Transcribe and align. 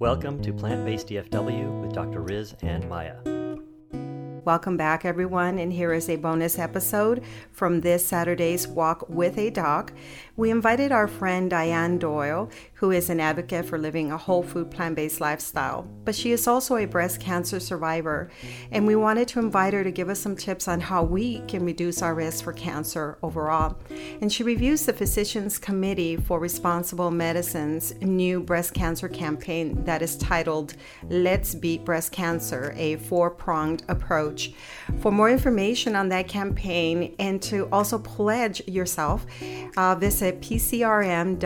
Welcome 0.00 0.40
to 0.44 0.54
Plant 0.54 0.86
Based 0.86 1.08
DFW 1.08 1.82
with 1.82 1.92
Dr. 1.92 2.22
Riz 2.22 2.54
and 2.62 2.88
Maya. 2.88 3.39
Welcome 4.44 4.78
back, 4.78 5.04
everyone, 5.04 5.58
and 5.58 5.70
here 5.70 5.92
is 5.92 6.08
a 6.08 6.16
bonus 6.16 6.58
episode 6.58 7.22
from 7.52 7.82
this 7.82 8.06
Saturday's 8.06 8.66
Walk 8.66 9.06
with 9.10 9.36
a 9.36 9.50
Doc. 9.50 9.92
We 10.34 10.50
invited 10.50 10.92
our 10.92 11.06
friend 11.06 11.52
Dianne 11.52 11.98
Doyle, 11.98 12.48
who 12.74 12.90
is 12.90 13.10
an 13.10 13.20
advocate 13.20 13.66
for 13.66 13.76
living 13.76 14.10
a 14.10 14.16
whole 14.16 14.42
food 14.42 14.70
plant 14.70 14.96
based 14.96 15.20
lifestyle, 15.20 15.86
but 16.04 16.14
she 16.14 16.32
is 16.32 16.48
also 16.48 16.76
a 16.76 16.86
breast 16.86 17.20
cancer 17.20 17.60
survivor, 17.60 18.30
and 18.70 18.86
we 18.86 18.96
wanted 18.96 19.28
to 19.28 19.40
invite 19.40 19.74
her 19.74 19.84
to 19.84 19.90
give 19.90 20.08
us 20.08 20.20
some 20.20 20.36
tips 20.36 20.68
on 20.68 20.80
how 20.80 21.02
we 21.02 21.40
can 21.40 21.62
reduce 21.66 22.00
our 22.00 22.14
risk 22.14 22.44
for 22.44 22.54
cancer 22.54 23.18
overall. 23.22 23.76
And 24.22 24.32
she 24.32 24.42
reviews 24.42 24.86
the 24.86 24.94
Physicians 24.94 25.58
Committee 25.58 26.16
for 26.16 26.40
Responsible 26.40 27.10
Medicine's 27.10 27.94
new 28.00 28.40
breast 28.40 28.72
cancer 28.72 29.08
campaign 29.08 29.84
that 29.84 30.00
is 30.00 30.16
titled 30.16 30.76
Let's 31.10 31.54
Beat 31.54 31.84
Breast 31.84 32.12
Cancer, 32.12 32.72
a 32.78 32.96
four 32.96 33.30
pronged 33.30 33.82
approach. 33.88 34.29
For 35.00 35.10
more 35.10 35.30
information 35.30 35.96
on 35.96 36.08
that 36.10 36.28
campaign 36.28 37.14
and 37.18 37.42
to 37.42 37.68
also 37.72 37.98
pledge 37.98 38.66
yourself, 38.68 39.26
uh, 39.76 39.94
visit 39.94 40.40
pcrm.org 40.40 41.36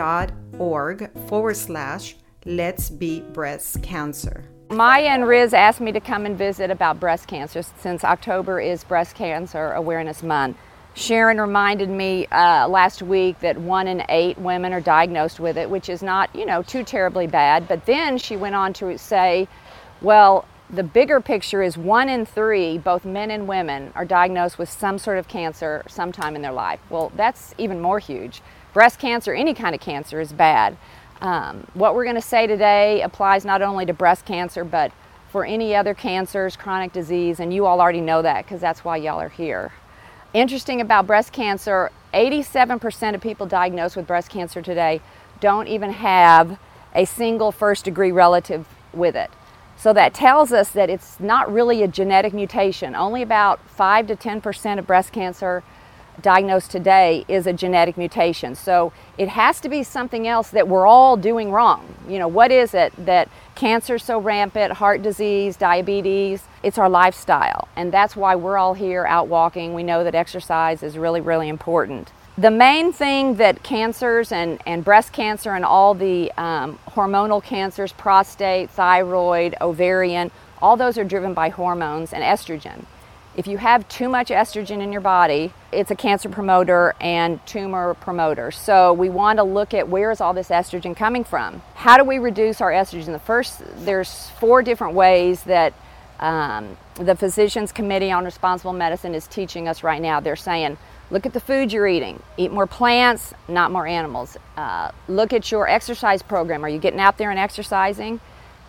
forward 1.29 1.57
slash 1.57 2.17
let's 2.45 2.91
beat 2.91 3.33
breast 3.33 3.83
cancer. 3.83 4.45
Maya 4.71 5.09
and 5.09 5.27
Riz 5.29 5.53
asked 5.55 5.81
me 5.81 5.93
to 5.93 6.01
come 6.01 6.27
and 6.27 6.37
visit 6.37 6.71
about 6.71 6.99
breast 6.99 7.27
cancer 7.29 7.63
since 7.63 8.03
October 8.03 8.61
is 8.61 8.83
Breast 8.83 9.15
Cancer 9.15 9.73
Awareness 9.73 10.23
Month. 10.23 10.57
Sharon 10.95 11.41
reminded 11.41 11.91
me 11.91 12.27
uh, 12.29 12.69
last 12.69 13.03
week 13.03 13.41
that 13.41 13.59
one 13.59 13.89
in 13.89 14.05
eight 14.09 14.39
women 14.39 14.73
are 14.73 14.81
diagnosed 14.81 15.41
with 15.41 15.59
it, 15.59 15.69
which 15.69 15.89
is 15.89 16.03
not, 16.03 16.35
you 16.35 16.47
know, 16.47 16.63
too 16.63 16.85
terribly 16.85 17.27
bad. 17.27 17.67
But 17.67 17.85
then 17.85 18.17
she 18.17 18.37
went 18.37 18.55
on 18.55 18.73
to 18.75 18.97
say, 18.97 19.49
well, 20.01 20.47
the 20.71 20.83
bigger 20.83 21.21
picture 21.21 21.63
is 21.63 21.77
one 21.77 22.09
in 22.09 22.25
three, 22.25 22.79
both 22.79 23.05
men 23.05 23.31
and 23.31 23.47
women, 23.47 23.93
are 23.95 24.05
diagnosed 24.05 24.59
with 24.59 24.69
some 24.69 24.99
sort 24.99 25.19
of 25.19 25.29
cancer 25.29 25.85
sometime 25.89 26.35
in 26.37 26.43
their 26.43 26.53
life. 26.53 26.81
Well, 26.91 27.13
that's 27.17 27.55
even 27.59 27.81
more 27.81 27.99
huge. 27.99 28.43
Breast 28.73 28.99
cancer, 28.99 29.33
any 29.35 29.55
kind 29.55 29.75
of 29.75 29.81
cancer, 29.81 30.21
is 30.21 30.33
bad. 30.33 30.77
Um, 31.21 31.67
what 31.75 31.95
we're 31.95 32.05
going 32.05 32.17
to 32.17 32.23
say 32.23 32.47
today 32.47 33.03
applies 33.03 33.45
not 33.45 33.63
only 33.63 33.87
to 33.87 33.93
breast 33.93 34.25
cancer, 34.25 34.65
but 34.65 34.91
for 35.31 35.45
any 35.45 35.75
other 35.75 35.95
cancers, 35.95 36.57
chronic 36.57 36.93
disease, 36.93 37.41
and 37.41 37.53
you 37.53 37.67
all 37.67 37.81
already 37.81 38.01
know 38.01 38.23
that 38.23 38.45
because 38.45 38.61
that's 38.61 38.85
why 38.85 38.97
y'all 38.97 39.21
are 39.21 39.29
here. 39.29 39.73
Interesting 40.33 40.81
about 40.81 41.07
breast 41.07 41.33
cancer 41.33 41.91
87% 42.15 43.15
of 43.15 43.21
people 43.21 43.47
diagnosed 43.47 43.97
with 43.97 44.07
breast 44.07 44.31
cancer 44.31 44.63
today 44.63 45.01
don't 45.41 45.67
even 45.67 45.93
have 45.93 46.59
a 46.95 47.05
single 47.05 47.51
first 47.51 47.85
degree 47.85 48.13
relative 48.13 48.67
with 48.93 49.17
it. 49.17 49.31
So 49.85 49.93
that 49.93 50.15
tells 50.15 50.51
us 50.51 50.71
that 50.71 50.89
it's 50.89 51.21
not 51.21 51.53
really 51.53 51.83
a 51.83 51.87
genetic 51.87 52.33
mutation. 52.33 52.95
Only 52.95 53.21
about 53.21 53.61
5 53.69 54.07
to 54.07 54.17
10% 54.17 54.79
of 54.79 54.87
breast 54.87 55.13
cancer 55.13 55.63
diagnosed 56.23 56.71
today 56.71 57.27
is 57.29 57.47
a 57.47 57.53
genetic 57.53 57.99
mutation. 57.99 58.55
So 58.55 58.95
it 59.19 59.29
has 59.29 59.61
to 59.61 59.69
be 59.69 59.83
something 59.83 60.27
else 60.27 60.49
that 60.53 60.69
we're 60.69 60.87
all 60.87 61.19
doing 61.19 61.53
wrong. 61.53 61.87
You 62.09 62.19
know, 62.19 62.29
what 62.29 62.51
is 62.51 62.73
it 62.73 62.95
that 63.05 63.29
cancer's 63.57 64.03
so 64.03 64.19
rampant, 64.19 64.73
heart 64.73 65.03
disease, 65.03 65.55
diabetes? 65.55 66.45
It's 66.63 66.79
our 66.79 66.89
lifestyle. 66.89 67.69
And 67.77 67.93
that's 67.93 68.17
why 68.17 68.37
we're 68.37 68.57
all 68.57 68.73
here 68.73 69.05
out 69.05 69.29
walking. 69.29 69.75
We 69.75 69.83
know 69.83 70.03
that 70.03 70.15
exercise 70.15 70.83
is 70.83 70.97
really, 70.97 71.21
really 71.21 71.51
important. 71.51 72.11
The 72.37 72.51
main 72.51 72.93
thing 72.93 73.37
that 73.37 73.63
cancers 73.63 74.33
and, 74.33 74.59
and 74.67 74.85
breast 74.85 75.13
cancer 75.13 75.53
and 75.53 75.65
all 75.65 75.95
the 75.95 76.33
um, 76.33 76.81
hormonal 76.89 77.41
cancers, 77.41 77.93
prostate, 77.93 78.71
thyroid, 78.71 79.55
ovarian, 79.61 80.33
all 80.61 80.77
those 80.77 80.99
are 80.99 81.05
driven 81.05 81.33
by 81.33 81.51
hormones 81.51 82.13
and 82.13 82.25
estrogen. 82.25 82.87
If 83.37 83.47
you 83.47 83.59
have 83.59 83.89
too 83.89 84.09
much 84.09 84.31
estrogen 84.31 84.81
in 84.81 84.91
your 84.91 85.01
body, 85.01 85.53
it's 85.71 85.93
a 85.93 85.95
cancer 85.95 86.29
promoter 86.29 86.97
and 87.01 87.45
tumor 87.47 87.95
promoter. 87.95 88.51
So 88.51 88.93
we 88.93 89.11
want 89.11 89.39
to 89.39 89.45
look 89.45 89.73
at 89.73 89.89
where 89.89 90.11
is 90.11 90.21
all 90.21 90.35
this 90.35 90.49
estrogen 90.49 90.97
coming 90.97 91.23
from? 91.23 91.63
How 91.75 91.97
do 91.97 92.03
we 92.03 92.19
reduce 92.19 92.61
our 92.61 92.73
estrogen? 92.73 93.13
The 93.13 93.21
first, 93.21 93.63
there's 93.85 94.31
four 94.41 94.63
different 94.63 94.95
ways 94.95 95.45
that 95.45 95.73
um, 96.19 96.77
the 96.95 97.15
Physicians 97.15 97.71
Committee 97.71 98.11
on 98.11 98.25
Responsible 98.25 98.73
Medicine 98.73 99.15
is 99.15 99.29
teaching 99.29 99.69
us 99.69 99.85
right 99.85 100.03
now. 100.03 100.19
They're 100.19 100.37
saying, 100.37 100.79
look 101.11 101.27
at 101.27 101.33
the 101.33 101.41
food 101.41 101.73
you're 101.73 101.87
eating. 101.87 102.23
Eat 102.37 102.51
more 102.53 102.67
plants, 102.67 103.35
not 103.49 103.71
more 103.71 103.87
animals. 103.87 104.37
Uh, 104.57 104.91
look 105.09 105.33
at 105.33 105.51
your 105.51 105.69
exercise 105.69 106.23
program. 106.23 106.65
Are 106.65 106.69
you 106.69 106.79
getting 106.79 107.01
out 107.01 107.19
there 107.19 107.31
and 107.31 107.39
exercising? 107.39 108.21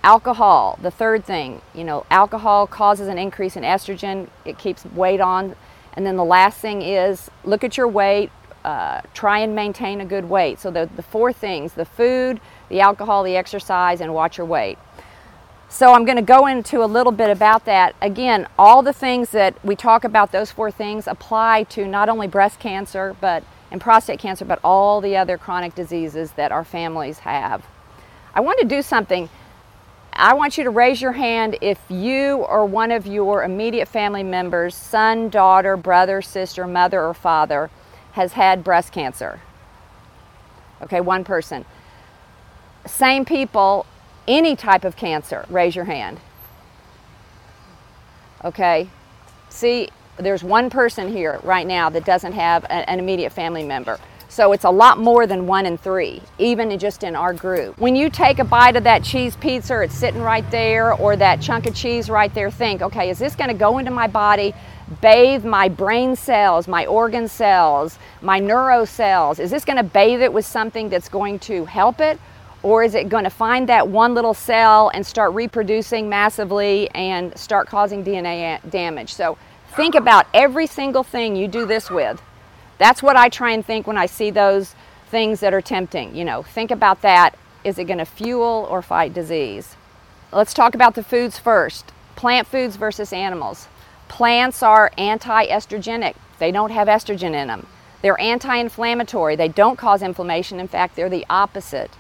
Alcohol, 0.04 0.78
the 0.82 0.92
third 0.92 1.26
thing, 1.26 1.62
you 1.74 1.84
know, 1.84 2.06
alcohol 2.12 2.68
causes 2.68 3.08
an 3.08 3.18
increase 3.18 3.56
in 3.56 3.64
estrogen, 3.64 4.30
it 4.46 4.60
keeps 4.60 4.86
weight 4.86 5.20
on. 5.20 5.56
And 5.94 6.06
then 6.06 6.16
the 6.16 6.26
last 6.26 6.60
thing 6.60 6.84
is 6.84 7.32
look 7.44 7.64
at 7.64 7.76
your 7.76 7.88
weight, 7.88 8.30
uh, 8.64 9.02
try 9.14 9.40
and 9.40 9.56
maintain 9.56 10.02
a 10.02 10.06
good 10.06 10.30
weight. 10.30 10.60
So 10.60 10.70
the, 10.70 10.90
the 10.96 11.02
four 11.02 11.34
things 11.34 11.74
the 11.74 11.86
food, 11.86 12.40
the 12.70 12.82
alcohol, 12.82 13.24
the 13.24 13.36
exercise, 13.36 14.02
and 14.02 14.14
watch 14.14 14.38
your 14.38 14.46
weight. 14.46 14.78
So 15.70 15.94
I'm 15.94 16.06
going 16.06 16.18
to 16.18 16.22
go 16.22 16.48
into 16.48 16.84
a 16.84 16.86
little 16.86 17.12
bit 17.12 17.30
about 17.30 17.66
that. 17.66 17.96
Again, 18.02 18.48
all 18.58 18.82
the 18.82 18.94
things 18.94 19.32
that 19.32 19.56
we 19.64 19.76
talk 19.76 20.04
about, 20.04 20.32
those 20.32 20.52
four 20.52 20.72
things, 20.72 21.08
apply 21.08 21.64
to 21.64 21.86
not 21.86 22.08
only 22.08 22.28
breast 22.28 22.60
cancer 22.60 23.16
but 23.20 23.44
and 23.72 23.82
prostate 23.82 24.20
cancer, 24.20 24.46
but 24.46 24.60
all 24.64 25.02
the 25.02 25.18
other 25.18 25.38
chronic 25.38 25.76
diseases 25.76 26.32
that 26.34 26.52
our 26.52 26.64
families 26.64 27.20
have. 27.20 27.66
I 28.34 28.42
want 28.42 28.60
to 28.60 28.66
do 28.66 28.82
something. 28.82 29.30
I 30.14 30.34
want 30.34 30.58
you 30.58 30.64
to 30.64 30.70
raise 30.70 31.02
your 31.02 31.12
hand 31.14 31.58
if 31.62 31.80
you 31.90 32.38
or 32.38 32.66
one 32.66 32.92
of 32.92 33.06
your 33.06 33.44
immediate 33.44 33.88
family 33.88 34.24
members, 34.24 34.76
son, 34.76 35.30
daughter, 35.30 35.76
brother, 35.76 36.22
sister, 36.22 36.66
mother, 36.66 37.04
or 37.04 37.14
father, 37.14 37.70
has 38.14 38.34
had 38.34 38.64
breast 38.64 38.94
cancer. 38.94 39.42
Okay, 40.82 41.02
one 41.02 41.26
person. 41.26 41.66
Same 42.86 43.26
people, 43.26 43.86
any 44.28 44.56
type 44.56 44.86
of 44.86 44.96
cancer, 44.96 45.46
raise 45.50 45.76
your 45.76 45.86
hand. 45.86 46.20
Okay, 48.44 48.90
see, 49.50 49.90
there's 50.18 50.44
one 50.44 50.70
person 50.70 51.12
here 51.12 51.40
right 51.44 51.66
now 51.66 51.90
that 51.90 52.06
doesn't 52.06 52.34
have 52.34 52.66
an 52.70 53.00
immediate 53.00 53.32
family 53.32 53.64
member. 53.64 54.00
So 54.28 54.52
it's 54.52 54.66
a 54.66 54.70
lot 54.70 54.98
more 54.98 55.28
than 55.28 55.48
one 55.48 55.66
in 55.66 55.78
three, 55.78 56.22
even 56.40 56.78
just 56.78 57.04
in 57.04 57.16
our 57.16 57.34
group. 57.34 57.78
When 57.80 57.96
you 57.96 58.10
take 58.10 58.40
a 58.40 58.44
bite 58.44 58.76
of 58.76 58.84
that 58.84 59.02
cheese 59.02 59.36
pizza, 59.38 59.82
it's 59.82 59.96
sitting 59.96 60.22
right 60.22 60.50
there, 60.52 60.94
or 60.94 61.16
that 61.16 61.42
chunk 61.42 61.68
of 61.68 61.76
cheese 61.76 62.10
right 62.10 62.34
there, 62.34 62.52
think, 62.52 62.82
okay, 62.82 63.10
is 63.10 63.18
this 63.18 63.34
going 63.34 63.50
to 63.50 63.56
go 63.56 63.78
into 63.78 63.92
my 63.92 64.08
body, 64.08 64.54
bathe 65.00 65.46
my 65.46 65.70
brain 65.70 66.18
cells, 66.18 66.68
my 66.68 66.86
organ 66.86 67.30
cells, 67.30 67.98
my 68.22 68.40
neuro 68.40 68.84
cells? 68.84 69.40
Is 69.40 69.52
this 69.52 69.64
going 69.64 69.78
to 69.78 69.84
bathe 69.84 70.22
it 70.22 70.34
with 70.34 70.46
something 70.46 70.90
that's 70.90 71.08
going 71.08 71.40
to 71.40 71.64
help 71.64 72.02
it? 72.02 72.20
Or 72.66 72.84
is 72.84 72.96
it 72.96 73.10
going 73.10 73.26
to 73.26 73.30
find 73.30 73.70
that 73.70 73.88
one 73.88 74.16
little 74.16 74.34
cell 74.34 74.90
and 74.90 75.06
start 75.06 75.34
reproducing 75.34 76.10
massively 76.10 76.90
and 76.96 77.38
start 77.38 77.68
causing 77.68 78.04
DNA 78.04 78.60
damage? 78.72 79.14
So 79.14 79.38
think 79.76 79.94
about 79.94 80.26
every 80.34 80.66
single 80.66 81.04
thing 81.04 81.36
you 81.36 81.48
do 81.48 81.68
this 81.68 81.92
with 81.92 82.20
that's 82.78 83.02
what 83.02 83.16
I 83.16 83.30
try 83.30 83.52
and 83.52 83.66
think 83.66 83.88
when 83.88 83.98
I 83.98 84.06
see 84.06 84.32
those 84.32 84.76
things 85.10 85.40
that 85.40 85.54
are 85.54 85.62
tempting. 85.62 86.16
You 86.16 86.26
know, 86.26 86.44
think 86.44 86.72
about 86.72 87.02
that. 87.02 87.38
Is 87.64 87.80
it 87.80 87.86
going 87.86 88.00
to 88.00 88.06
fuel 88.06 88.68
or 88.70 88.82
fight 88.82 89.14
disease? 89.14 89.76
Let's 90.32 90.54
talk 90.54 90.76
about 90.76 90.96
the 90.96 91.04
foods 91.04 91.40
first. 91.40 91.92
Plant 92.16 92.48
foods 92.48 92.76
versus 92.76 93.14
animals. 93.14 93.68
Plants 94.08 94.62
are 94.62 94.92
anti 94.98 95.48
estrogenic, 95.48 96.16
they 96.40 96.52
don't 96.52 96.72
have 96.72 96.88
estrogen 96.88 97.34
in 97.34 97.48
them. 97.48 97.68
They're 98.02 98.20
anti 98.20 98.56
inflammatory, 98.56 99.36
they 99.36 99.48
don't 99.48 99.78
cause 99.78 100.02
inflammation. 100.02 100.60
In 100.60 100.68
fact, 100.68 100.96
they're 100.96 101.10
the 101.10 101.26
opposite. 101.30 101.92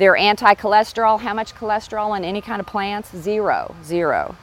They're 0.00 0.16
anti 0.16 0.54
cholesterol. 0.54 1.20
How 1.20 1.34
much 1.34 1.54
cholesterol 1.54 2.16
in 2.16 2.24
any 2.24 2.40
kind 2.40 2.58
of 2.58 2.66
plants? 2.66 3.14
Zero. 3.14 3.74
Zero. 3.84 4.34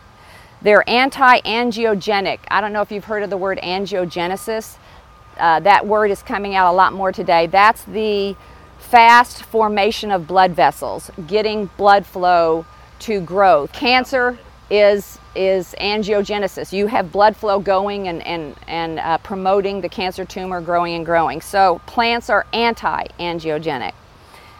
They're 0.62 0.88
anti 0.88 1.40
angiogenic. 1.42 2.38
I 2.50 2.62
don't 2.62 2.74
know 2.74 2.82
if 2.82 2.92
you've 2.92 3.06
heard 3.06 3.24
of 3.24 3.32
the 3.32 3.38
word 3.38 3.58
angiogenesis. 3.64 4.78
Uh, 5.36 5.60
that 5.62 5.88
word 5.88 6.12
is 6.12 6.22
coming 6.22 6.54
out 6.54 6.72
a 6.72 6.76
lot 6.76 6.94
more 6.94 7.12
today. 7.12 7.48
That's 7.48 7.84
the 7.86 8.36
fast 8.78 9.46
formation 9.46 10.12
of 10.12 10.28
blood 10.28 10.52
vessels, 10.52 11.10
getting 11.26 11.72
blood 11.76 12.06
flow 12.06 12.68
to 13.00 13.20
growth. 13.20 13.74
Cancer 13.74 14.38
is 14.70 15.18
is 15.36 15.74
angiogenesis. 15.80 16.72
You 16.72 16.86
have 16.86 17.12
blood 17.12 17.36
flow 17.36 17.60
going 17.60 18.08
and 18.10 18.22
and 18.28 18.56
and 18.68 19.00
uh, 19.00 19.18
promoting 19.18 19.82
the 19.82 19.90
cancer 19.90 20.24
tumor 20.24 20.62
growing 20.62 20.94
and 20.94 21.04
growing. 21.04 21.42
So 21.42 21.82
plants 21.88 22.30
are 22.30 22.46
anti-angiogenic. 22.54 23.94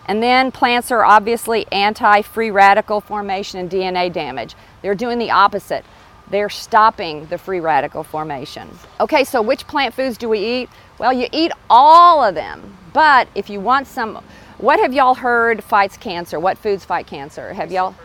And 0.08 0.24
then 0.24 0.52
plants 0.52 0.92
are 0.92 1.04
obviously 1.04 1.66
anti-free 1.72 2.52
radical 2.52 3.02
formation 3.02 3.60
and 3.60 3.70
DNA 3.70 4.12
damage. 4.12 4.56
They're 4.82 4.96
doing 4.96 5.20
the 5.20 5.32
opposite 5.32 5.84
they're 6.30 6.50
stopping 6.50 7.26
the 7.28 7.38
free 7.38 7.60
radical 7.60 8.04
formation. 8.04 8.70
Okay, 9.00 9.24
so 9.24 9.42
which 9.42 9.66
plant 9.68 9.94
foods 9.94 10.18
do 10.18 10.28
we 10.28 10.40
eat? 10.40 10.70
Well, 10.98 11.14
you 11.14 11.28
eat 11.32 11.52
all 11.70 12.24
of 12.24 12.36
them, 12.36 12.78
but 12.94 13.28
if 13.36 13.50
you 13.50 13.60
want 13.60 13.88
some 13.88 14.22
What 14.58 14.80
have 14.80 14.92
y'all 14.92 15.14
heard 15.14 15.64
fights 15.64 15.98
cancer? 15.98 16.40
What 16.40 16.58
foods 16.58 16.84
fight 16.84 17.06
cancer? 17.06 17.54
Have 17.54 17.72
y'all? 17.72 17.96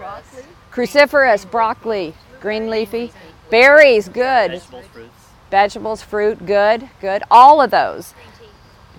Cruciferous, 0.71 1.51
broccoli, 1.51 2.15
green 2.41 2.69
leafy, 2.69 3.11
berries, 3.51 4.09
good. 4.09 4.51
Vegetables, 4.51 4.87
fruits. 4.93 5.29
Vegetables, 5.51 6.03
fruit, 6.03 6.47
good, 6.47 6.91
good. 7.01 7.23
All 7.31 7.63
of 7.63 7.71
those. 7.71 8.15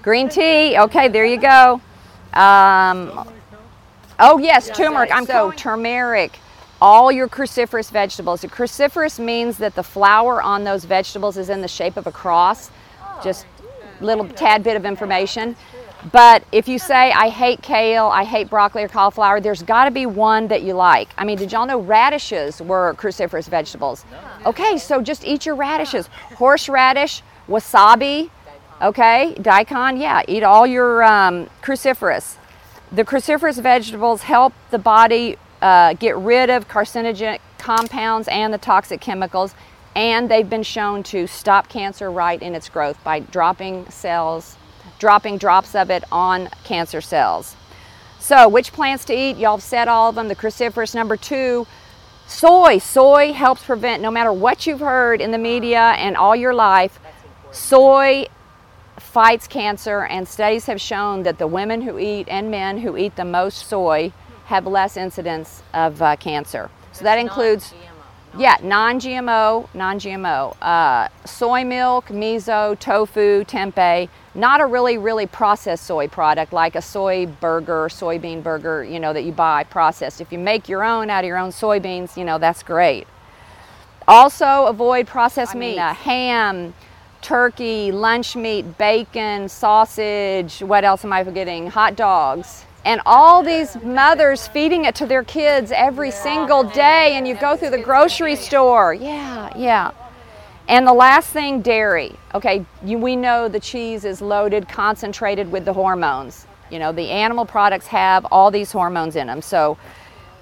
Green 0.01 0.29
tea, 0.29 0.77
okay, 0.77 1.07
there 1.07 1.25
you 1.25 1.39
go. 1.39 1.79
Um, 2.33 3.30
oh, 4.19 4.39
yes, 4.39 4.69
turmeric. 4.69 5.12
I'm 5.13 5.25
so 5.25 5.51
turmeric. 5.51 6.39
All 6.81 7.12
your 7.12 7.30
cruciferous 7.30 7.91
vegetables. 7.91 8.41
The 8.41 8.47
cruciferous 8.47 9.24
means 9.24 9.57
that 9.59 9.75
the 9.75 9.83
flower 9.83 10.41
on 10.41 10.63
those 10.63 10.83
vegetables 10.83 11.38
is 11.38 11.50
in 11.50 11.62
the 11.62 11.68
shape 11.68 11.95
of 11.95 12.07
a 12.07 12.12
cross. 12.12 12.71
Just 13.24 13.45
little 14.01 14.27
tad 14.27 14.63
bit 14.63 14.75
of 14.75 14.85
information. 14.85 15.56
But 16.12 16.44
if 16.51 16.68
you 16.68 16.80
say, 16.80 17.13
I 17.13 17.30
hate 17.30 17.62
kale, 17.62 18.07
I 18.07 18.25
hate 18.25 18.50
broccoli 18.50 18.83
or 18.83 18.89
cauliflower, 18.89 19.39
there's 19.39 19.63
got 19.63 19.85
to 19.85 19.91
be 19.91 20.06
one 20.06 20.50
that 20.50 20.63
you 20.63 20.74
like. 20.74 21.09
I 21.18 21.24
mean, 21.24 21.38
did 21.38 21.51
y'all 21.53 21.65
know 21.65 21.80
radishes 21.80 22.62
were 22.62 22.94
cruciferous 22.95 23.47
vegetables? 23.47 24.03
Okay, 24.45 24.77
so 24.77 25.01
just 25.01 25.24
eat 25.24 25.45
your 25.45 25.56
radishes. 25.56 26.07
Horseradish, 26.35 27.21
wasabi, 27.47 28.30
okay, 28.83 29.35
daikon, 29.41 29.97
yeah, 29.97 30.21
eat 30.27 30.44
all 30.44 30.68
your 30.68 31.03
um, 31.03 31.50
cruciferous. 31.62 32.35
The 32.91 33.03
cruciferous 33.03 33.62
vegetables 33.62 34.24
help 34.24 34.53
the 34.69 34.80
body 34.80 35.38
uh, 35.62 35.94
get 35.94 36.15
rid 36.18 36.50
of 36.50 36.68
carcinogenic 36.68 37.39
compounds 37.57 38.27
and 38.27 38.53
the 38.53 38.57
toxic 38.57 39.01
chemicals, 39.01 39.56
and 39.95 40.30
they've 40.30 40.50
been 40.50 40.63
shown 40.63 41.03
to 41.03 41.25
stop 41.25 41.69
cancer 41.69 42.12
right 42.12 42.41
in 42.41 42.53
its 42.53 42.69
growth 42.69 43.03
by 43.03 43.19
dropping 43.19 43.89
cells 43.89 44.57
dropping 45.03 45.38
drops 45.38 45.75
of 45.75 45.89
it 45.89 46.01
on 46.13 46.47
cancer 46.63 47.01
cells. 47.01 47.57
So, 48.19 48.47
which 48.47 48.71
plants 48.71 49.03
to 49.06 49.13
eat? 49.13 49.35
Y'all 49.35 49.57
have 49.57 49.63
said 49.63 49.89
all 49.89 50.07
of 50.07 50.15
them. 50.15 50.30
The 50.30 50.35
cruciferous 50.35 50.95
number 50.95 51.18
two, 51.18 51.68
soy. 52.25 52.77
Soy 52.77 53.33
helps 53.33 53.65
prevent, 53.65 54.01
no 54.01 54.09
matter 54.09 54.31
what 54.31 54.65
you've 54.65 54.80
heard 54.80 55.19
in 55.19 55.31
the 55.31 55.38
media 55.38 55.91
and 55.97 56.15
all 56.15 56.38
your 56.38 56.53
life, 56.53 57.00
soy 57.51 58.27
fights 59.13 59.48
cancer, 59.48 60.06
and 60.06 60.27
studies 60.27 60.65
have 60.65 60.81
shown 60.81 61.21
that 61.21 61.38
the 61.38 61.45
women 61.45 61.81
who 61.81 62.00
eat 62.00 62.27
and 62.27 62.50
men 62.50 62.80
who 62.80 62.98
eat 62.98 63.15
the 63.15 63.24
most 63.24 63.68
soy 63.68 64.12
have 64.45 64.65
less 64.65 64.98
incidence 64.98 65.62
of 65.71 66.01
uh, 66.01 66.15
cancer. 66.15 66.71
So 66.94 67.04
that 67.04 67.19
includes 67.19 67.75
yeah, 68.36 68.57
non-GMO, 68.63 69.68
non-GMO. 69.75 70.57
Uh, 70.60 71.07
soy 71.25 71.63
milk, 71.63 72.07
miso, 72.07 72.77
tofu, 72.80 73.44
tempeh. 73.44 74.10
Not 74.33 74.62
a 74.62 74.65
really, 74.65 74.98
really 74.98 75.27
processed 75.27 75.86
soy 75.86 76.07
product 76.07 76.51
like 76.51 76.75
a 76.75 76.81
soy 76.81 77.27
burger, 77.27 77.89
soybean 77.89 78.42
burger, 78.42 78.83
you 78.83 79.00
know, 79.00 79.13
that 79.13 79.24
you 79.25 79.31
buy 79.31 79.63
processed. 79.63 80.21
If 80.21 80.31
you 80.31 80.39
make 80.39 80.68
your 80.68 80.83
own 80.83 81.12
out 81.12 81.24
of 81.24 81.27
your 81.27 81.38
own 81.38 81.51
soybeans, 81.51 82.18
you 82.18 82.25
know, 82.25 82.39
that's 82.39 82.63
great. 82.63 83.06
Also, 84.07 84.66
avoid 84.66 85.06
processed 85.06 85.54
meat, 85.54 85.77
uh, 85.77 85.94
ham, 85.94 86.74
turkey, 87.23 87.91
lunch 87.91 88.35
meat, 88.35 88.77
bacon, 88.77 89.49
sausage. 89.49 90.59
What 90.59 90.83
else 90.83 91.03
am 91.03 91.13
I 91.13 91.23
forgetting? 91.23 91.67
Hot 91.67 91.95
dogs. 91.95 92.65
And 92.85 93.01
all 93.05 93.41
these 93.41 93.81
mothers 93.81 94.47
feeding 94.47 94.85
it 94.85 94.93
to 94.95 95.05
their 95.05 95.23
kids 95.23 95.71
every 95.71 96.11
single 96.11 96.63
day 96.63 97.15
and 97.15 97.27
you 97.27 97.33
go 97.35 97.55
through 97.55 97.69
the 97.71 97.81
grocery 97.81 98.35
store. 98.35 98.93
Yeah 98.93 99.51
yeah. 99.57 99.91
And 100.67 100.85
the 100.85 100.93
last 100.93 101.29
thing 101.29 101.61
dairy. 101.61 102.15
Okay 102.35 102.65
you, 102.83 102.97
we 102.97 103.15
know 103.15 103.47
the 103.47 103.59
cheese 103.59 104.05
is 104.05 104.21
loaded 104.21 104.67
concentrated 104.67 105.51
with 105.51 105.65
the 105.65 105.73
hormones. 105.73 106.45
You 106.69 106.79
know 106.79 106.91
the 106.91 107.09
animal 107.09 107.45
products 107.45 107.87
have 107.87 108.25
all 108.31 108.51
these 108.51 108.71
hormones 108.71 109.15
in 109.15 109.27
them 109.27 109.41
so 109.41 109.77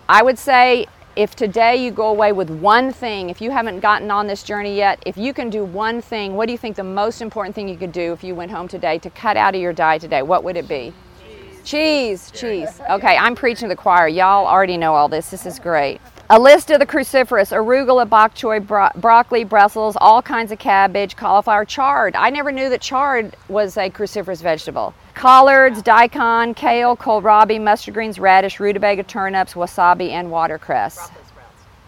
i 0.07 0.23
would 0.23 0.39
say 0.39 0.87
if 1.15 1.35
today 1.35 1.75
you 1.75 1.91
go 1.91 2.07
away 2.07 2.31
with 2.31 2.49
one 2.49 2.91
thing 2.91 3.29
if 3.29 3.41
you 3.41 3.51
haven't 3.51 3.79
gotten 3.79 4.09
on 4.09 4.27
this 4.27 4.43
journey 4.43 4.75
yet 4.75 5.01
if 5.05 5.17
you 5.17 5.33
can 5.33 5.49
do 5.49 5.63
one 5.63 6.01
thing 6.01 6.35
what 6.35 6.45
do 6.45 6.51
you 6.51 6.57
think 6.57 6.75
the 6.75 6.83
most 6.83 7.21
important 7.21 7.53
thing 7.53 7.67
you 7.67 7.77
could 7.77 7.91
do 7.91 8.13
if 8.13 8.23
you 8.23 8.33
went 8.33 8.51
home 8.51 8.67
today 8.67 8.97
to 8.97 9.09
cut 9.09 9.35
out 9.35 9.53
of 9.53 9.61
your 9.61 9.73
diet 9.73 10.01
today 10.01 10.21
what 10.21 10.43
would 10.43 10.55
it 10.55 10.67
be 10.67 10.93
Cheese, 11.63 12.31
cheese. 12.31 12.81
Okay, 12.89 13.15
I'm 13.15 13.35
preaching 13.35 13.69
to 13.69 13.75
the 13.75 13.75
choir. 13.75 14.07
Y'all 14.07 14.47
already 14.47 14.77
know 14.77 14.95
all 14.95 15.07
this. 15.07 15.29
This 15.29 15.45
is 15.45 15.59
great. 15.59 16.01
A 16.31 16.39
list 16.39 16.71
of 16.71 16.79
the 16.79 16.85
cruciferous 16.85 17.51
arugula, 17.51 18.09
bok 18.09 18.33
choy, 18.33 18.65
bro- 18.65 18.89
broccoli, 18.95 19.43
Brussels, 19.43 19.95
all 20.01 20.21
kinds 20.21 20.51
of 20.51 20.59
cabbage, 20.59 21.15
cauliflower, 21.15 21.65
chard. 21.65 22.15
I 22.15 22.29
never 22.29 22.51
knew 22.51 22.69
that 22.69 22.81
chard 22.81 23.35
was 23.47 23.77
a 23.77 23.89
cruciferous 23.89 24.41
vegetable. 24.41 24.93
Collards, 25.13 25.81
daikon, 25.81 26.53
kale, 26.53 26.95
kohlrabi, 26.95 27.61
mustard 27.61 27.93
greens, 27.93 28.19
radish, 28.19 28.59
rutabaga, 28.59 29.03
turnips, 29.03 29.53
wasabi, 29.53 30.09
and 30.09 30.29
watercress 30.31 31.11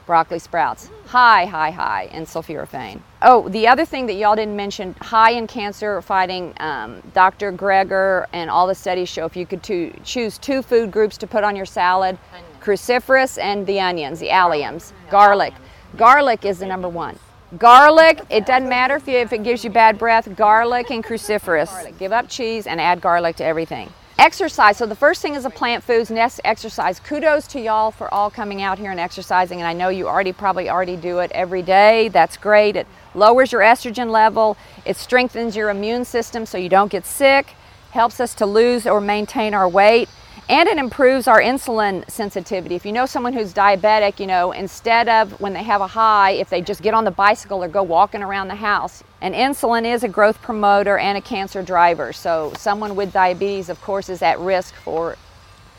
broccoli 0.05 0.39
sprouts. 0.39 0.89
High, 1.05 1.45
high, 1.45 1.71
high 1.71 2.09
in 2.11 2.25
sulforaphane. 2.25 3.01
Oh, 3.21 3.47
the 3.49 3.67
other 3.67 3.85
thing 3.85 4.05
that 4.07 4.13
y'all 4.13 4.35
didn't 4.35 4.55
mention, 4.55 4.95
high 5.01 5.31
in 5.31 5.47
cancer 5.47 6.01
fighting, 6.01 6.53
um, 6.59 7.01
Dr. 7.13 7.51
Greger 7.51 8.25
and 8.33 8.49
all 8.49 8.67
the 8.67 8.75
studies 8.75 9.09
show 9.09 9.25
if 9.25 9.35
you 9.35 9.45
could 9.45 9.63
to 9.63 9.93
choose 10.03 10.37
two 10.37 10.61
food 10.61 10.91
groups 10.91 11.17
to 11.17 11.27
put 11.27 11.43
on 11.43 11.55
your 11.55 11.65
salad, 11.65 12.17
cruciferous 12.59 13.41
and 13.41 13.65
the 13.65 13.79
onions, 13.79 14.19
the 14.19 14.29
alliums, 14.29 14.91
garlic. 15.09 15.53
Garlic 15.95 16.45
is 16.45 16.59
the 16.59 16.65
number 16.65 16.89
one. 16.89 17.17
Garlic, 17.57 18.21
it 18.31 18.47
doesn't 18.47 18.67
matter 18.67 18.95
if, 18.95 19.07
you, 19.07 19.17
if 19.17 19.31
it 19.31 19.44
gives 19.44 19.63
you 19.63 19.69
bad 19.69 20.00
breath, 20.00 20.35
garlic 20.35 20.89
and 20.89 21.03
cruciferous. 21.03 21.95
Give 22.00 22.11
up 22.11 22.27
cheese 22.27 22.65
and 22.65 22.81
add 22.81 23.00
garlic 23.00 23.35
to 23.35 23.44
everything. 23.44 23.91
Exercise. 24.17 24.77
So 24.77 24.85
the 24.85 24.95
first 24.95 25.21
thing 25.21 25.35
is 25.35 25.45
a 25.45 25.50
plant 25.50 25.83
foods, 25.83 26.09
next 26.09 26.39
exercise. 26.45 27.00
Kudos 27.00 27.45
to 27.47 27.59
y'all 27.59 27.91
for 27.91 28.11
all 28.11 28.31
coming 28.31 28.61
out 28.61 28.79
here 28.79 28.89
and 28.89 29.00
exercising. 29.00 29.59
And 29.59 29.67
I 29.67 29.73
know 29.73 29.89
you 29.89 30.07
already 30.07 30.33
probably 30.33 30.69
already 30.69 30.95
do 30.95 31.19
it 31.19 31.31
every 31.31 31.61
day. 31.61 32.07
That's 32.09 32.38
great. 32.38 32.75
It 32.75 32.88
lowers 33.13 33.51
your 33.51 33.61
estrogen 33.61 34.09
level. 34.09 34.57
It 34.85 34.97
strengthens 34.97 35.55
your 35.55 35.69
immune 35.69 36.05
system 36.05 36.45
so 36.45 36.57
you 36.57 36.69
don't 36.69 36.91
get 36.91 37.05
sick. 37.05 37.53
Helps 37.91 38.19
us 38.19 38.33
to 38.35 38.47
lose 38.47 38.88
or 38.88 39.00
maintain 39.00 39.53
our 39.53 39.69
weight 39.69 40.09
and 40.49 40.67
it 40.67 40.77
improves 40.77 41.27
our 41.27 41.41
insulin 41.41 42.09
sensitivity. 42.09 42.75
If 42.75 42.85
you 42.85 42.91
know 42.91 43.05
someone 43.05 43.33
who's 43.33 43.53
diabetic, 43.53 44.19
you 44.19 44.27
know, 44.27 44.51
instead 44.51 45.07
of 45.07 45.39
when 45.39 45.53
they 45.53 45.63
have 45.63 45.79
a 45.79 45.87
high, 45.87 46.31
if 46.31 46.49
they 46.49 46.61
just 46.61 46.81
get 46.81 46.93
on 46.93 47.05
the 47.05 47.11
bicycle 47.11 47.63
or 47.63 47.69
go 47.69 47.81
walking 47.81 48.21
around 48.21 48.49
the 48.49 48.55
house, 48.55 49.03
and 49.21 49.33
insulin 49.33 49.85
is 49.85 50.03
a 50.03 50.09
growth 50.09 50.41
promoter 50.41 50.97
and 50.97 51.17
a 51.17 51.21
cancer 51.21 51.63
driver. 51.63 52.11
So 52.11 52.51
someone 52.57 52.95
with 52.95 53.13
diabetes, 53.13 53.69
of 53.69 53.81
course, 53.81 54.09
is 54.09 54.21
at 54.21 54.37
risk 54.39 54.75
for 54.75 55.17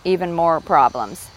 even 0.05 0.33
more 0.33 0.61
problems. 0.61 1.29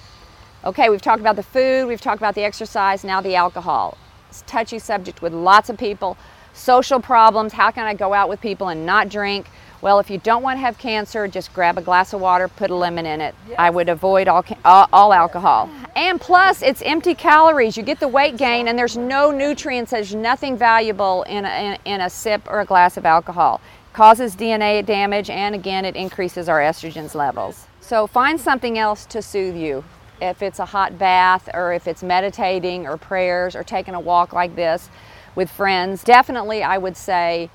Okay, 0.63 0.89
we've 0.89 1.01
talked 1.01 1.21
about 1.21 1.35
the 1.35 1.43
food, 1.43 1.87
we've 1.87 2.01
talked 2.01 2.21
about 2.21 2.35
the 2.35 2.43
exercise, 2.43 3.03
now 3.03 3.21
the 3.21 3.35
alcohol. 3.35 3.97
It's 4.29 4.41
a 4.41 4.45
touchy 4.45 4.79
subject 4.79 5.21
with 5.21 5.33
lots 5.33 5.69
of 5.69 5.77
people. 5.77 6.17
Social 6.53 6.99
problems, 6.99 7.53
how 7.53 7.71
can 7.71 7.85
I 7.85 7.93
go 7.93 8.13
out 8.13 8.29
with 8.29 8.41
people 8.41 8.69
and 8.69 8.85
not 8.85 9.09
drink? 9.09 9.47
Well, 9.79 9.99
if 9.99 10.09
you 10.09 10.17
don't 10.17 10.41
want 10.41 10.57
to 10.57 10.61
have 10.61 10.77
cancer, 10.79 11.27
just 11.27 11.53
grab 11.53 11.77
a 11.77 11.81
glass 11.81 12.11
of 12.13 12.19
water, 12.19 12.47
put 12.47 12.71
a 12.71 12.75
lemon 12.75 13.05
in 13.05 13.21
it. 13.21 13.35
Yes. 13.47 13.55
I 13.59 13.69
would 13.69 13.89
avoid 13.89 14.27
all, 14.27 14.43
all, 14.65 14.87
all, 14.91 15.13
alcohol. 15.13 15.69
And 15.95 16.19
plus, 16.19 16.63
it's 16.63 16.81
empty 16.81 17.13
calories. 17.13 17.77
You 17.77 17.83
get 17.83 17.99
the 17.99 18.07
weight 18.07 18.37
gain, 18.37 18.67
and 18.67 18.77
there's 18.77 18.97
no 18.97 19.29
nutrients. 19.29 19.91
There's 19.91 20.15
nothing 20.15 20.57
valuable 20.57 21.23
in 21.23 21.45
a, 21.45 21.49
in, 21.49 21.93
in 21.93 22.01
a 22.01 22.09
sip 22.09 22.41
or 22.49 22.61
a 22.61 22.65
glass 22.65 22.97
of 22.97 23.05
alcohol. 23.05 23.61
causes 23.93 24.35
DNA 24.35 24.83
damage, 24.83 25.29
and 25.29 25.53
again, 25.53 25.85
it 25.85 25.95
increases 25.95 26.49
our 26.49 26.59
estrogens 26.59 27.13
levels. 27.13 27.67
So 27.79 28.07
find 28.07 28.41
something 28.41 28.79
else 28.79 29.05
to 29.07 29.21
soothe 29.21 29.55
you. 29.55 29.83
If 30.19 30.41
it's 30.41 30.57
a 30.57 30.65
hot 30.65 30.97
bath, 30.97 31.49
or 31.53 31.73
if 31.73 31.87
it's 31.87 32.01
meditating, 32.01 32.87
or 32.87 32.97
prayers, 32.97 33.55
or 33.55 33.63
taking 33.63 33.93
a 33.93 33.99
walk 33.99 34.33
like 34.33 34.55
this 34.55 34.89
with 35.35 35.51
friends, 35.51 36.03
definitely 36.03 36.63
I 36.63 36.79
would 36.79 36.97
say 36.97 37.51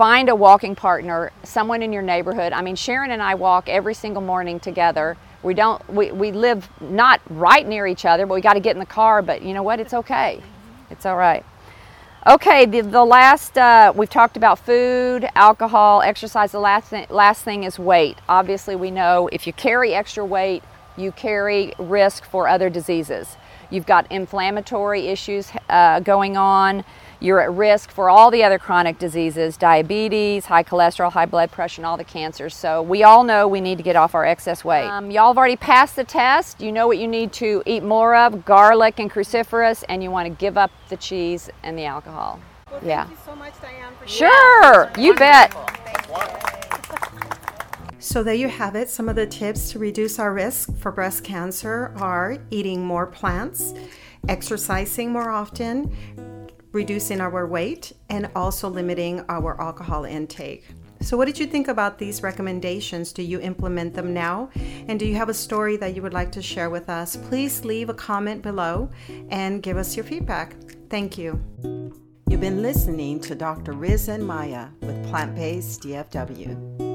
find 0.00 0.30
a 0.30 0.34
walking 0.34 0.74
partner, 0.74 1.30
someone 1.42 1.82
in 1.82 1.92
your 1.92 2.00
neighborhood. 2.00 2.54
I 2.54 2.62
mean, 2.62 2.74
Sharon 2.74 3.10
and 3.10 3.20
I 3.20 3.34
walk 3.34 3.68
every 3.68 3.92
single 3.92 4.22
morning 4.22 4.58
together. 4.58 5.14
We 5.42 5.52
don't, 5.52 5.86
we, 5.90 6.10
we 6.10 6.32
live 6.32 6.66
not 6.80 7.20
right 7.28 7.68
near 7.68 7.86
each 7.86 8.06
other, 8.06 8.24
but 8.24 8.32
we 8.32 8.40
got 8.40 8.54
to 8.54 8.60
get 8.60 8.74
in 8.74 8.80
the 8.80 8.86
car. 8.86 9.20
But 9.20 9.42
you 9.42 9.52
know 9.52 9.62
what? 9.62 9.78
It's 9.78 9.92
okay. 9.92 10.40
It's 10.88 11.04
all 11.04 11.18
right. 11.18 11.44
Okay, 12.26 12.64
the, 12.64 12.80
the 12.80 13.04
last, 13.04 13.58
uh, 13.58 13.92
we've 13.94 14.08
talked 14.08 14.38
about 14.38 14.58
food, 14.58 15.28
alcohol, 15.34 16.00
exercise. 16.00 16.50
The 16.52 16.60
last, 16.60 16.88
th- 16.88 17.10
last 17.10 17.44
thing 17.44 17.64
is 17.64 17.78
weight. 17.78 18.16
Obviously, 18.26 18.76
we 18.76 18.90
know 18.90 19.28
if 19.30 19.46
you 19.46 19.52
carry 19.52 19.92
extra 19.92 20.24
weight, 20.24 20.62
you 20.96 21.12
carry 21.12 21.74
risk 21.78 22.24
for 22.24 22.48
other 22.48 22.70
diseases. 22.70 23.36
You've 23.70 23.86
got 23.86 24.10
inflammatory 24.10 25.06
issues 25.06 25.50
uh, 25.68 26.00
going 26.00 26.36
on. 26.36 26.84
You're 27.20 27.40
at 27.40 27.52
risk 27.52 27.90
for 27.90 28.08
all 28.08 28.30
the 28.30 28.42
other 28.42 28.58
chronic 28.58 28.98
diseases 28.98 29.56
diabetes, 29.56 30.46
high 30.46 30.64
cholesterol, 30.64 31.12
high 31.12 31.26
blood 31.26 31.50
pressure, 31.50 31.80
and 31.80 31.86
all 31.86 31.96
the 31.96 32.04
cancers. 32.04 32.56
So 32.56 32.82
we 32.82 33.02
all 33.02 33.24
know 33.24 33.46
we 33.46 33.60
need 33.60 33.76
to 33.76 33.84
get 33.84 33.94
off 33.94 34.14
our 34.14 34.24
excess 34.24 34.64
weight. 34.64 34.86
Um, 34.86 35.10
y'all 35.10 35.28
have 35.28 35.38
already 35.38 35.56
passed 35.56 35.96
the 35.96 36.04
test. 36.04 36.60
You 36.60 36.72
know 36.72 36.86
what 36.86 36.98
you 36.98 37.06
need 37.06 37.32
to 37.34 37.62
eat 37.66 37.82
more 37.82 38.16
of 38.16 38.44
garlic 38.44 38.98
and 38.98 39.10
cruciferous, 39.10 39.84
and 39.88 40.02
you 40.02 40.10
want 40.10 40.26
to 40.26 40.34
give 40.34 40.56
up 40.56 40.70
the 40.88 40.96
cheese 40.96 41.50
and 41.62 41.76
the 41.78 41.84
alcohol. 41.84 42.40
Well, 42.70 42.80
yeah. 42.84 43.04
Thank 43.04 43.18
you 43.18 43.24
so 43.26 43.36
much, 43.36 43.52
Dianne. 43.54 44.06
sure, 44.06 44.90
you 44.96 45.14
bet. 45.14 46.49
So, 48.02 48.22
there 48.22 48.34
you 48.34 48.48
have 48.48 48.76
it. 48.76 48.88
Some 48.88 49.10
of 49.10 49.16
the 49.16 49.26
tips 49.26 49.72
to 49.72 49.78
reduce 49.78 50.18
our 50.18 50.32
risk 50.32 50.74
for 50.78 50.90
breast 50.90 51.22
cancer 51.22 51.92
are 51.98 52.38
eating 52.50 52.82
more 52.82 53.06
plants, 53.06 53.74
exercising 54.26 55.12
more 55.12 55.30
often, 55.30 55.94
reducing 56.72 57.20
our 57.20 57.46
weight, 57.46 57.92
and 58.08 58.30
also 58.34 58.70
limiting 58.70 59.22
our 59.28 59.60
alcohol 59.60 60.06
intake. 60.06 60.64
So, 61.02 61.18
what 61.18 61.26
did 61.26 61.38
you 61.38 61.46
think 61.46 61.68
about 61.68 61.98
these 61.98 62.22
recommendations? 62.22 63.12
Do 63.12 63.22
you 63.22 63.38
implement 63.38 63.92
them 63.92 64.14
now? 64.14 64.48
And 64.88 64.98
do 64.98 65.06
you 65.06 65.16
have 65.16 65.28
a 65.28 65.34
story 65.34 65.76
that 65.76 65.94
you 65.94 66.00
would 66.00 66.14
like 66.14 66.32
to 66.32 66.42
share 66.42 66.70
with 66.70 66.88
us? 66.88 67.16
Please 67.16 67.66
leave 67.66 67.90
a 67.90 67.94
comment 67.94 68.40
below 68.42 68.90
and 69.28 69.62
give 69.62 69.76
us 69.76 69.94
your 69.94 70.04
feedback. 70.04 70.56
Thank 70.88 71.18
you. 71.18 71.38
You've 72.28 72.40
been 72.40 72.62
listening 72.62 73.20
to 73.20 73.34
Dr. 73.34 73.72
Riz 73.72 74.08
and 74.08 74.26
Maya 74.26 74.68
with 74.80 75.06
Plant 75.08 75.34
Based 75.34 75.82
DFW. 75.82 76.89